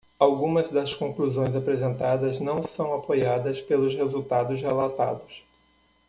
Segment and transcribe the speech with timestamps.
[0.17, 5.43] Algumas das conclusões apresentadas não são apoiadas pelos resultados relatados.